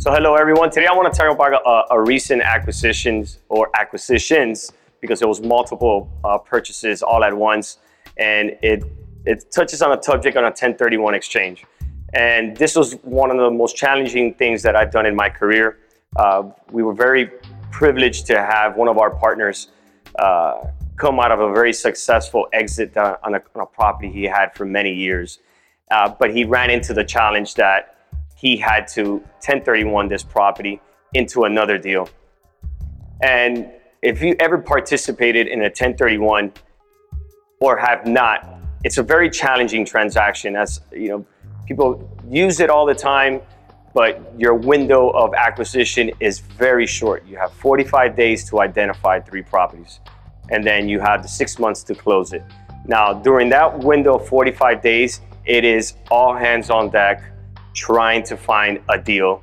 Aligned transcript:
So 0.00 0.10
hello 0.10 0.34
everyone. 0.34 0.70
Today 0.70 0.86
I 0.86 0.94
want 0.94 1.12
to 1.12 1.20
talk 1.20 1.30
about 1.30 1.52
a, 1.52 1.94
a 1.94 2.00
recent 2.00 2.40
acquisitions 2.40 3.40
or 3.50 3.68
acquisitions 3.78 4.72
because 5.02 5.20
it 5.20 5.28
was 5.28 5.42
multiple 5.42 6.08
uh, 6.24 6.38
purchases 6.38 7.02
all 7.02 7.22
at 7.22 7.36
once, 7.36 7.76
and 8.16 8.56
it 8.62 8.82
it 9.26 9.52
touches 9.52 9.82
on 9.82 9.92
a 9.92 10.02
subject 10.02 10.38
on 10.38 10.44
a 10.44 10.46
1031 10.46 11.12
exchange. 11.12 11.66
And 12.14 12.56
this 12.56 12.76
was 12.76 12.94
one 13.02 13.30
of 13.30 13.36
the 13.36 13.50
most 13.50 13.76
challenging 13.76 14.32
things 14.32 14.62
that 14.62 14.74
I've 14.74 14.90
done 14.90 15.04
in 15.04 15.14
my 15.14 15.28
career. 15.28 15.80
Uh, 16.16 16.44
we 16.70 16.82
were 16.82 16.94
very 16.94 17.30
privileged 17.70 18.24
to 18.28 18.38
have 18.40 18.76
one 18.76 18.88
of 18.88 18.96
our 18.96 19.10
partners 19.10 19.68
uh, 20.18 20.62
come 20.96 21.20
out 21.20 21.30
of 21.30 21.40
a 21.40 21.52
very 21.52 21.74
successful 21.74 22.48
exit 22.54 22.96
on 22.96 23.34
a, 23.34 23.42
on 23.54 23.60
a 23.60 23.66
property 23.66 24.10
he 24.10 24.24
had 24.24 24.54
for 24.54 24.64
many 24.64 24.94
years. 24.94 25.40
Uh, 25.90 26.08
but 26.08 26.34
he 26.34 26.44
ran 26.44 26.70
into 26.70 26.94
the 26.94 27.04
challenge 27.04 27.52
that 27.56 27.99
he 28.40 28.56
had 28.56 28.88
to 28.88 29.18
1031 29.44 30.08
this 30.08 30.22
property 30.22 30.80
into 31.12 31.44
another 31.44 31.76
deal. 31.76 32.08
And 33.22 33.70
if 34.00 34.22
you 34.22 34.34
ever 34.40 34.56
participated 34.56 35.46
in 35.46 35.60
a 35.60 35.64
1031 35.64 36.52
or 37.60 37.76
have 37.76 38.06
not, 38.06 38.48
it's 38.82 38.96
a 38.96 39.02
very 39.02 39.28
challenging 39.28 39.84
transaction 39.84 40.56
as 40.56 40.80
you 40.90 41.10
know 41.10 41.26
people 41.66 42.08
use 42.30 42.60
it 42.60 42.70
all 42.70 42.86
the 42.86 42.94
time 42.94 43.42
but 43.92 44.32
your 44.38 44.54
window 44.54 45.10
of 45.10 45.34
acquisition 45.34 46.12
is 46.20 46.38
very 46.38 46.86
short. 46.86 47.26
You 47.26 47.36
have 47.38 47.52
45 47.52 48.14
days 48.14 48.48
to 48.48 48.60
identify 48.60 49.18
three 49.18 49.42
properties 49.42 49.98
and 50.48 50.64
then 50.64 50.88
you 50.88 51.00
have 51.00 51.22
the 51.22 51.28
six 51.28 51.58
months 51.58 51.82
to 51.84 51.94
close 51.94 52.32
it. 52.32 52.42
Now 52.86 53.12
during 53.12 53.50
that 53.50 53.80
window 53.80 54.14
of 54.14 54.26
45 54.26 54.80
days 54.80 55.20
it 55.44 55.64
is 55.64 55.94
all 56.10 56.34
hands 56.34 56.70
on 56.70 56.88
deck 56.88 57.30
trying 57.74 58.22
to 58.24 58.36
find 58.36 58.80
a 58.88 58.98
deal. 58.98 59.42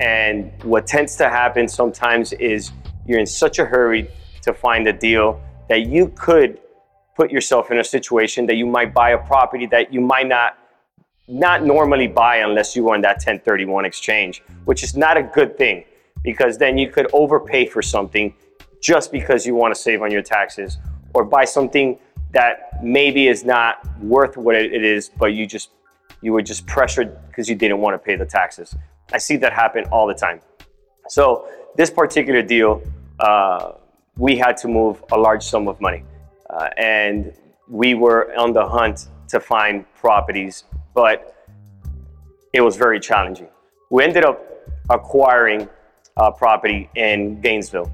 And 0.00 0.52
what 0.64 0.86
tends 0.86 1.16
to 1.16 1.28
happen 1.28 1.68
sometimes 1.68 2.32
is 2.34 2.72
you're 3.06 3.20
in 3.20 3.26
such 3.26 3.58
a 3.58 3.64
hurry 3.64 4.10
to 4.42 4.52
find 4.52 4.86
a 4.86 4.92
deal 4.92 5.40
that 5.68 5.86
you 5.86 6.08
could 6.16 6.60
put 7.16 7.30
yourself 7.30 7.70
in 7.70 7.78
a 7.78 7.84
situation 7.84 8.46
that 8.46 8.56
you 8.56 8.66
might 8.66 8.92
buy 8.92 9.10
a 9.10 9.18
property 9.18 9.66
that 9.66 9.92
you 9.92 10.00
might 10.00 10.26
not 10.26 10.58
not 11.26 11.64
normally 11.64 12.06
buy 12.06 12.36
unless 12.36 12.76
you 12.76 12.84
were 12.84 12.94
in 12.94 13.00
that 13.00 13.16
1031 13.16 13.86
exchange, 13.86 14.42
which 14.66 14.82
is 14.82 14.94
not 14.94 15.16
a 15.16 15.22
good 15.22 15.56
thing 15.56 15.82
because 16.22 16.58
then 16.58 16.76
you 16.76 16.90
could 16.90 17.06
overpay 17.14 17.64
for 17.64 17.80
something 17.80 18.34
just 18.82 19.10
because 19.10 19.46
you 19.46 19.54
want 19.54 19.74
to 19.74 19.80
save 19.80 20.02
on 20.02 20.10
your 20.10 20.20
taxes 20.20 20.76
or 21.14 21.24
buy 21.24 21.44
something 21.44 21.98
that 22.32 22.82
maybe 22.82 23.28
is 23.28 23.42
not 23.42 23.86
worth 24.00 24.36
what 24.36 24.54
it 24.54 24.84
is, 24.84 25.08
but 25.08 25.32
you 25.32 25.46
just 25.46 25.70
you 26.24 26.32
were 26.32 26.42
just 26.42 26.66
pressured 26.66 27.14
because 27.28 27.50
you 27.50 27.54
didn't 27.54 27.78
want 27.78 27.94
to 27.94 27.98
pay 27.98 28.16
the 28.16 28.24
taxes. 28.24 28.74
I 29.12 29.18
see 29.18 29.36
that 29.36 29.52
happen 29.52 29.84
all 29.92 30.06
the 30.06 30.14
time. 30.14 30.40
So 31.08 31.46
this 31.76 31.90
particular 31.90 32.40
deal, 32.40 32.82
uh, 33.20 33.72
we 34.16 34.36
had 34.36 34.56
to 34.58 34.68
move 34.68 35.04
a 35.12 35.18
large 35.18 35.42
sum 35.42 35.68
of 35.68 35.78
money. 35.82 36.02
Uh, 36.48 36.70
and 36.78 37.34
we 37.68 37.92
were 37.92 38.34
on 38.38 38.54
the 38.54 38.66
hunt 38.66 39.08
to 39.28 39.38
find 39.38 39.84
properties, 39.96 40.64
but 40.94 41.46
it 42.54 42.62
was 42.62 42.76
very 42.76 43.00
challenging. 43.00 43.48
We 43.90 44.02
ended 44.02 44.24
up 44.24 44.42
acquiring 44.88 45.68
a 46.16 46.32
property 46.32 46.88
in 46.94 47.40
Gainesville. 47.42 47.92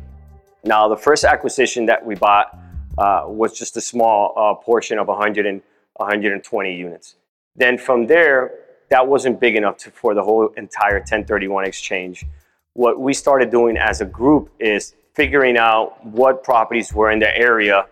Now, 0.62 0.86
the 0.86 0.96
first 0.96 1.24
acquisition 1.24 1.86
that 1.86 2.04
we 2.04 2.14
bought 2.14 2.56
uh, 2.96 3.24
was 3.26 3.58
just 3.58 3.76
a 3.76 3.80
small 3.80 4.34
uh, 4.36 4.54
portion 4.62 4.98
of 4.98 5.08
100 5.08 5.46
and 5.46 5.62
120 5.94 6.76
units. 6.76 7.16
Then 7.60 7.76
from 7.76 8.06
there, 8.06 8.52
that 8.88 9.06
wasn't 9.06 9.38
big 9.38 9.54
enough 9.54 9.76
to, 9.82 9.90
for 9.90 10.14
the 10.14 10.22
whole 10.22 10.48
entire 10.56 10.94
1031 10.94 11.66
exchange. 11.66 12.24
What 12.72 12.98
we 12.98 13.12
started 13.12 13.50
doing 13.50 13.76
as 13.76 14.00
a 14.00 14.06
group 14.06 14.50
is 14.58 14.94
figuring 15.12 15.58
out 15.58 16.02
what 16.02 16.42
properties 16.42 16.94
were 16.94 17.10
in 17.10 17.18
the 17.18 17.36
area 17.36 17.86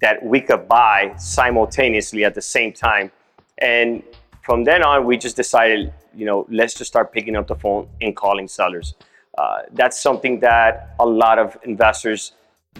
that 0.00 0.24
we 0.24 0.40
could 0.40 0.66
buy 0.66 1.14
simultaneously 1.18 2.24
at 2.24 2.34
the 2.34 2.40
same 2.40 2.72
time. 2.72 3.12
And 3.58 4.02
from 4.40 4.64
then 4.64 4.82
on, 4.82 5.04
we 5.04 5.18
just 5.18 5.36
decided, 5.36 5.92
you 6.16 6.24
know, 6.24 6.46
let's 6.48 6.72
just 6.72 6.90
start 6.90 7.12
picking 7.12 7.36
up 7.36 7.46
the 7.46 7.56
phone 7.56 7.90
and 8.00 8.16
calling 8.16 8.48
sellers. 8.48 8.94
Uh, 9.36 9.58
that's 9.72 10.00
something 10.00 10.40
that 10.40 10.94
a 10.98 11.04
lot 11.04 11.38
of 11.38 11.58
investors 11.64 12.32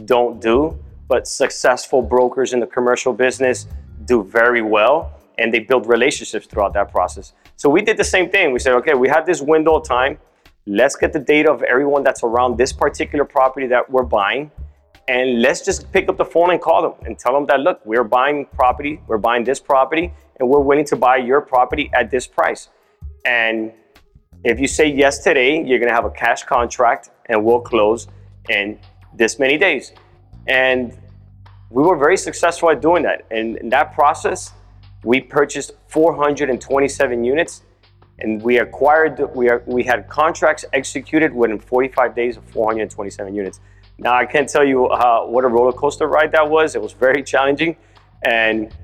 don't 0.07 0.41
do, 0.41 0.79
but 1.07 1.29
successful 1.29 2.01
brokers 2.01 2.55
in 2.55 2.61
the 2.61 2.67
commercial 2.67 3.13
business 3.13 3.67
do 4.07 4.23
very 4.25 4.63
well 4.63 5.20
and 5.41 5.53
they 5.53 5.59
build 5.59 5.89
relationships 5.89 6.47
throughout 6.47 6.73
that 6.75 6.93
process. 6.93 7.33
So 7.57 7.69
we 7.69 7.83
did 7.83 7.97
the 7.97 8.05
same 8.05 8.31
thing. 8.31 8.53
We 8.53 8.61
said, 8.61 8.75
okay, 8.75 8.95
we 8.95 9.09
have 9.09 9.27
this 9.27 9.41
window 9.41 9.77
of 9.77 9.89
time. 9.89 10.19
Let's 10.67 10.95
get 10.95 11.13
the 11.13 11.19
data 11.19 11.51
of 11.51 11.63
everyone 11.65 12.05
that's 12.05 12.23
around 12.23 12.59
this 12.59 12.73
particular 12.73 13.25
property 13.25 13.67
that 13.67 13.91
we're 13.91 14.05
buying 14.05 14.53
and 15.11 15.43
let's 15.43 15.65
just 15.65 15.91
pick 15.93 16.09
up 16.09 16.17
the 16.17 16.25
phone 16.25 16.51
and 16.53 16.61
call 16.61 16.83
them 16.83 16.95
and 17.05 17.19
tell 17.19 17.33
them 17.33 17.45
that 17.47 17.61
look 17.61 17.85
we're 17.85 18.05
buying 18.05 18.47
property 18.47 19.01
we're 19.09 19.19
buying 19.19 19.43
this 19.43 19.59
property 19.59 20.13
and 20.39 20.49
we're 20.49 20.61
willing 20.61 20.85
to 20.85 20.97
buy 20.97 21.17
your 21.17 21.41
property 21.41 21.91
at 21.95 22.11
this 22.11 22.27
price 22.27 22.69
and 23.25 23.73
if 24.45 24.61
you 24.61 24.69
say 24.69 24.87
yes 24.87 25.19
today 25.25 25.63
you're 25.65 25.81
to 25.81 25.89
have 25.91 26.05
a 26.05 26.11
cash 26.11 26.45
contract 26.45 27.11
and 27.27 27.45
we'll 27.45 27.61
close 27.61 28.07
in 28.51 28.79
this 29.17 29.39
many 29.39 29.59
days 29.59 29.93
and 30.47 30.97
we 31.71 31.83
were 31.83 31.97
very 31.97 32.17
successful 32.17 32.71
at 32.71 32.81
doing 32.81 33.03
that 33.03 33.27
and 33.33 33.57
in 33.57 33.69
that 33.69 33.93
process 33.93 34.53
we 35.05 35.21
purchased 35.21 35.73
427 35.89 37.25
units 37.25 37.63
and 38.19 38.43
we 38.43 38.59
acquired 38.59 39.19
we, 39.35 39.49
are, 39.49 39.63
we 39.67 39.83
had 39.83 40.09
contracts 40.09 40.65
executed 40.73 41.33
within 41.33 41.59
45 41.59 42.15
days 42.15 42.37
of 42.37 42.45
427 42.51 43.35
units 43.35 43.61
now, 44.03 44.15
I 44.15 44.25
can't 44.25 44.49
tell 44.49 44.65
you 44.65 44.87
uh, 44.87 45.27
what 45.27 45.45
a 45.45 45.49
roller 45.49 45.73
coaster 45.73 46.07
ride 46.07 46.33
that 46.33 46.49
was. 46.49 46.75
It 46.75 46.81
was 46.81 46.95
very 46.95 47.23
challenging. 47.23 47.77
And 48.25 48.75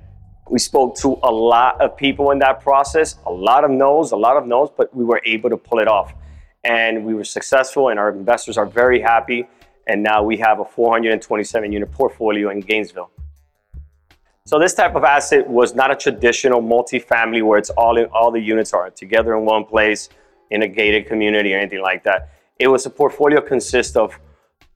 we 0.50 0.58
spoke 0.58 0.94
to 0.98 1.18
a 1.22 1.32
lot 1.32 1.80
of 1.80 1.96
people 1.96 2.32
in 2.32 2.38
that 2.40 2.60
process, 2.60 3.16
a 3.24 3.32
lot 3.32 3.64
of 3.64 3.70
no's, 3.70 4.12
a 4.12 4.16
lot 4.16 4.36
of 4.36 4.46
no's, 4.46 4.68
but 4.76 4.94
we 4.94 5.04
were 5.04 5.22
able 5.24 5.48
to 5.48 5.56
pull 5.56 5.78
it 5.78 5.88
off. 5.88 6.12
And 6.64 7.06
we 7.06 7.14
were 7.14 7.24
successful, 7.24 7.88
and 7.88 7.98
our 7.98 8.10
investors 8.10 8.58
are 8.58 8.66
very 8.66 9.00
happy. 9.00 9.48
And 9.86 10.02
now 10.02 10.22
we 10.22 10.36
have 10.36 10.60
a 10.60 10.66
427 10.66 11.72
unit 11.72 11.90
portfolio 11.90 12.50
in 12.50 12.60
Gainesville. 12.60 13.10
So 14.46 14.60
this 14.60 14.74
type 14.74 14.94
of 14.94 15.02
asset 15.02 15.44
was 15.44 15.74
not 15.74 15.90
a 15.90 15.96
traditional 15.96 16.62
multifamily 16.62 17.42
where 17.42 17.58
it's 17.58 17.70
all 17.70 17.96
in, 17.96 18.04
all 18.12 18.30
the 18.30 18.38
units 18.38 18.72
are 18.72 18.90
together 18.90 19.36
in 19.36 19.44
one 19.44 19.64
place 19.64 20.08
in 20.52 20.62
a 20.62 20.68
gated 20.68 21.08
community 21.08 21.52
or 21.52 21.58
anything 21.58 21.82
like 21.82 22.04
that. 22.04 22.30
It 22.60 22.68
was 22.68 22.86
a 22.86 22.90
portfolio 22.90 23.40
consist 23.40 23.96
of 23.96 24.16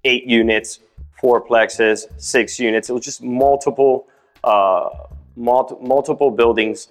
eight 0.04 0.25
units, 0.25 0.80
four 1.20 1.41
plexes, 1.41 2.06
six 2.20 2.59
units. 2.59 2.91
It 2.91 2.94
was 2.94 3.04
just 3.04 3.22
multiple, 3.22 4.09
uh, 4.42 4.88
multi- 5.36 5.76
multiple 5.80 6.32
buildings 6.32 6.88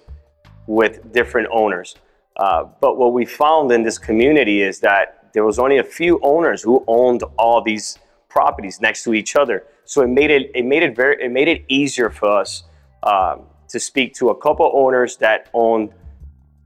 with 0.66 1.12
different 1.12 1.48
owners. 1.52 1.96
Uh, 2.36 2.64
but 2.80 2.96
what 2.96 3.12
we 3.12 3.26
found 3.26 3.70
in 3.72 3.82
this 3.82 3.98
community 3.98 4.62
is 4.62 4.80
that 4.80 5.28
there 5.34 5.44
was 5.44 5.58
only 5.58 5.76
a 5.76 5.84
few 5.84 6.18
owners 6.22 6.62
who 6.62 6.82
owned 6.86 7.24
all 7.36 7.60
these 7.60 7.98
properties 8.30 8.80
next 8.80 9.04
to 9.04 9.12
each 9.12 9.36
other. 9.36 9.64
So 9.84 10.00
it 10.00 10.08
made 10.08 10.30
it 10.30 10.50
it 10.54 10.64
made 10.64 10.82
it 10.82 10.96
very 10.96 11.22
it 11.22 11.30
made 11.30 11.48
it 11.48 11.62
easier 11.68 12.08
for 12.08 12.30
us 12.30 12.62
um, 13.02 13.42
to 13.68 13.80
speak 13.80 14.14
to 14.14 14.30
a 14.30 14.34
couple 14.34 14.70
owners 14.74 15.16
that 15.18 15.48
owned 15.54 15.90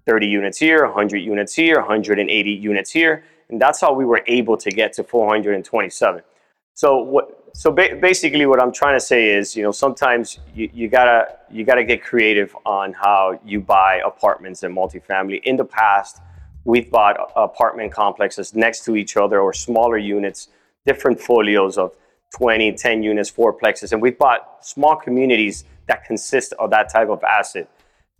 30 0.07 0.27
units 0.27 0.59
here, 0.59 0.85
100 0.85 1.19
units 1.19 1.55
here, 1.55 1.77
180 1.77 2.51
units 2.51 2.91
here, 2.91 3.25
and 3.49 3.61
that's 3.61 3.81
how 3.81 3.93
we 3.93 4.05
were 4.05 4.23
able 4.27 4.57
to 4.57 4.71
get 4.71 4.93
to 4.95 5.05
427. 5.05 6.23
So 6.75 6.99
what? 6.99 7.41
So 7.57 7.71
ba- 7.71 7.97
basically, 8.01 8.47
what 8.47 8.61
I'm 8.61 8.73
trying 8.73 8.97
to 8.97 9.01
say 9.01 9.31
is, 9.31 9.55
you 9.55 9.63
know, 9.63 9.71
sometimes 9.71 10.41
you, 10.55 10.69
you 10.75 10.89
gotta 10.89 11.37
you 11.51 11.65
gotta 11.65 11.85
get 11.85 12.03
creative 12.03 12.55
on 12.67 12.93
how 12.93 13.39
you 13.45 13.61
buy 13.61 14.03
apartments 14.05 14.65
and 14.65 14.77
multifamily. 14.77 15.41
In 15.45 15.57
the 15.57 15.65
past, 15.65 16.21
we've 16.65 16.91
bought 16.91 17.17
apartment 17.37 17.93
complexes 17.93 18.55
next 18.55 18.85
to 18.87 18.97
each 18.97 19.17
other 19.17 19.39
or 19.41 19.53
smaller 19.53 19.99
units, 19.99 20.49
different 20.85 21.21
folios 21.21 21.79
of 21.79 21.93
20, 22.35 22.73
10 22.73 23.03
units, 23.05 23.31
fourplexes, 23.31 23.93
and 23.93 24.03
we've 24.03 24.19
bought 24.19 24.59
small 24.61 24.97
communities 24.97 25.65
that 25.87 26.05
consist 26.05 26.53
of 26.59 26.69
that 26.71 26.91
type 26.93 27.09
of 27.09 27.23
asset. 27.23 27.69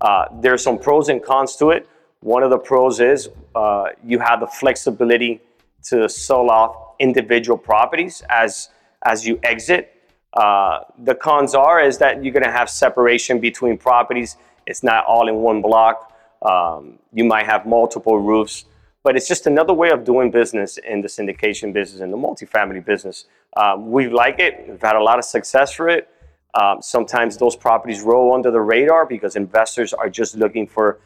Uh, 0.01 0.27
there's 0.41 0.63
some 0.63 0.79
pros 0.79 1.09
and 1.09 1.21
cons 1.21 1.57
to 1.57 1.71
it. 1.71 1.89
One 2.21 2.45
of 2.45 2.51
the 2.51 2.59
pros 2.59 3.01
is 3.01 3.29
uh, 3.57 3.87
you 4.05 4.21
have 4.21 4.39
the 4.39 4.47
flexibility 4.47 5.41
to 5.85 6.09
sell 6.09 6.49
off 6.49 6.95
individual 7.01 7.59
properties 7.59 8.23
as 8.31 8.69
as 9.05 9.27
you 9.27 9.39
exit. 9.43 9.91
Uh, 10.33 10.81
the 10.99 11.15
cons 11.15 11.55
are 11.55 11.81
is 11.81 11.99
that 11.99 12.23
you're 12.23 12.33
going 12.33 12.45
to 12.45 12.53
have 12.53 12.71
separation 12.71 13.41
between 13.41 13.77
properties. 13.77 14.37
It's 14.67 14.83
not 14.83 15.05
all 15.07 15.29
in 15.29 15.37
one 15.37 15.61
block. 15.61 16.13
Um, 16.41 16.99
you 17.13 17.25
might 17.25 17.47
have 17.47 17.67
multiple 17.67 18.19
roofs, 18.19 18.65
but 19.05 19.17
it's 19.17 19.29
just 19.29 19.47
another 19.47 19.75
way 19.75 19.91
of 19.91 20.03
doing 20.03 20.31
business 20.31 20.79
in 20.79 21.03
the 21.03 21.09
syndication 21.09 21.73
business 21.73 22.01
and 22.01 22.13
the 22.13 22.17
multifamily 22.17 22.85
business. 22.85 23.27
Um, 23.57 23.93
we 23.93 24.09
like 24.09 24.41
it. 24.41 24.65
We've 24.67 24.81
had 24.81 24.97
a 24.97 25.03
lot 25.03 25.19
of 25.19 25.27
success 25.27 25.73
for 25.73 25.89
it. 25.91 26.09
Um, 26.55 26.81
sometimes 26.81 27.37
those 27.37 27.55
properties 27.55 28.01
roll 28.01 28.33
under 28.33 28.51
the 28.51 28.61
radar 28.61 29.05
because 29.05 29.37
investors 29.37 29.93
are 29.93 30.09
just 30.09 30.37
looking 30.37 30.67
for 30.67 31.01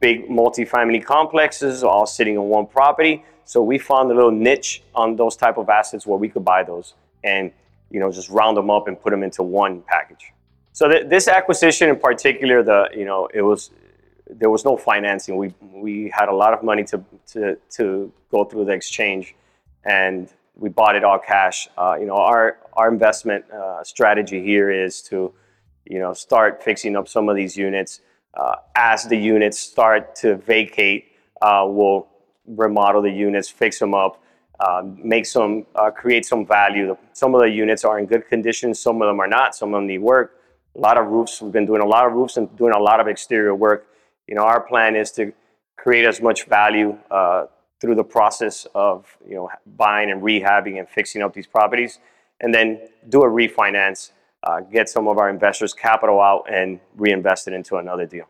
big 0.00 0.28
multifamily 0.28 1.04
complexes 1.04 1.84
all 1.84 2.06
sitting 2.06 2.38
on 2.38 2.48
one 2.48 2.66
property. 2.66 3.22
So 3.44 3.62
we 3.62 3.78
found 3.78 4.10
a 4.10 4.14
little 4.14 4.30
niche 4.30 4.82
on 4.94 5.16
those 5.16 5.36
type 5.36 5.58
of 5.58 5.68
assets 5.68 6.06
where 6.06 6.18
we 6.18 6.28
could 6.28 6.44
buy 6.44 6.62
those 6.62 6.94
and 7.22 7.52
you 7.90 8.00
know 8.00 8.10
just 8.10 8.28
round 8.30 8.56
them 8.56 8.70
up 8.70 8.88
and 8.88 9.00
put 9.00 9.10
them 9.10 9.22
into 9.22 9.42
one 9.42 9.82
package. 9.82 10.32
So 10.72 10.88
th- 10.88 11.08
this 11.08 11.28
acquisition 11.28 11.88
in 11.88 11.98
particular, 11.98 12.62
the 12.62 12.88
you 12.94 13.04
know 13.04 13.28
it 13.34 13.42
was 13.42 13.70
there 14.28 14.50
was 14.50 14.64
no 14.64 14.76
financing. 14.76 15.36
We 15.36 15.54
we 15.60 16.10
had 16.14 16.28
a 16.28 16.34
lot 16.34 16.52
of 16.52 16.62
money 16.62 16.84
to 16.84 17.02
to 17.32 17.56
to 17.76 18.12
go 18.30 18.44
through 18.44 18.66
the 18.66 18.72
exchange, 18.72 19.34
and 19.84 20.28
we 20.56 20.68
bought 20.68 20.96
it 20.96 21.04
all 21.04 21.18
cash. 21.18 21.68
Uh, 21.76 21.96
you 21.98 22.06
know 22.06 22.16
our 22.16 22.58
our 22.74 22.88
investment 22.88 23.44
uh, 23.50 23.82
strategy 23.84 24.42
here 24.42 24.70
is 24.70 25.02
to 25.02 25.32
you 25.84 25.98
know 25.98 26.12
start 26.12 26.62
fixing 26.62 26.96
up 26.96 27.08
some 27.08 27.28
of 27.28 27.36
these 27.36 27.56
units. 27.56 28.00
Uh, 28.34 28.56
as 28.74 29.04
the 29.04 29.16
units 29.16 29.58
start 29.58 30.14
to 30.14 30.36
vacate, 30.36 31.06
uh, 31.40 31.64
we'll 31.66 32.06
remodel 32.46 33.02
the 33.02 33.10
units, 33.10 33.48
fix 33.48 33.78
them 33.78 33.94
up, 33.94 34.22
uh, 34.60 34.82
make 34.84 35.26
some, 35.26 35.66
uh, 35.74 35.90
create 35.90 36.24
some 36.24 36.46
value. 36.46 36.96
Some 37.12 37.34
of 37.34 37.40
the 37.40 37.50
units 37.50 37.84
are 37.84 37.98
in 37.98 38.06
good 38.06 38.28
condition, 38.28 38.74
some 38.74 39.02
of 39.02 39.08
them 39.08 39.20
are 39.20 39.26
not. 39.26 39.54
Some 39.54 39.74
of 39.74 39.78
them 39.78 39.86
need 39.86 39.98
work. 39.98 40.40
A 40.74 40.78
lot 40.78 40.98
of 40.98 41.06
roofs. 41.06 41.40
We've 41.40 41.52
been 41.52 41.66
doing 41.66 41.82
a 41.82 41.86
lot 41.86 42.06
of 42.06 42.12
roofs 42.12 42.36
and 42.36 42.54
doing 42.56 42.72
a 42.74 42.78
lot 42.78 43.00
of 43.00 43.08
exterior 43.08 43.54
work. 43.54 43.86
You 44.26 44.34
know, 44.34 44.42
our 44.42 44.60
plan 44.60 44.96
is 44.96 45.10
to 45.12 45.32
create 45.76 46.04
as 46.04 46.20
much 46.20 46.46
value 46.46 46.98
uh, 47.10 47.46
through 47.80 47.94
the 47.94 48.04
process 48.04 48.66
of 48.74 49.16
you 49.28 49.34
know 49.34 49.50
buying 49.76 50.10
and 50.10 50.22
rehabbing 50.22 50.78
and 50.78 50.88
fixing 50.88 51.22
up 51.22 51.32
these 51.32 51.46
properties, 51.46 51.98
and 52.40 52.52
then 52.52 52.80
do 53.08 53.22
a 53.22 53.28
refinance 53.28 54.10
uh, 54.46 54.60
get 54.60 54.88
some 54.88 55.08
of 55.08 55.18
our 55.18 55.28
investors' 55.28 55.74
capital 55.74 56.20
out 56.20 56.44
and 56.50 56.78
reinvest 56.96 57.48
it 57.48 57.54
into 57.54 57.76
another 57.76 58.06
deal. 58.06 58.26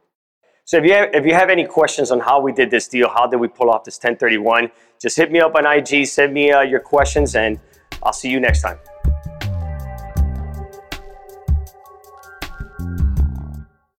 So 0.64 0.78
if 0.78 0.84
you 0.84 0.94
have, 0.94 1.10
if 1.14 1.24
you 1.24 1.34
have 1.34 1.50
any 1.50 1.64
questions 1.64 2.10
on 2.10 2.18
how 2.18 2.40
we 2.40 2.52
did 2.52 2.70
this 2.70 2.88
deal, 2.88 3.08
how 3.08 3.26
did 3.26 3.38
we 3.38 3.48
pull 3.48 3.70
off 3.70 3.84
this 3.84 3.96
1031, 3.96 4.70
just 5.00 5.16
hit 5.16 5.30
me 5.30 5.40
up 5.40 5.54
on 5.54 5.66
IG, 5.66 6.06
send 6.06 6.32
me 6.32 6.50
uh, 6.50 6.62
your 6.62 6.80
questions, 6.80 7.36
and 7.36 7.60
I'll 8.02 8.12
see 8.12 8.30
you 8.30 8.40
next 8.40 8.62
time. 8.62 8.78